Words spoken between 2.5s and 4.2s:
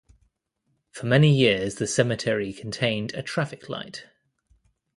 contained a traffic light.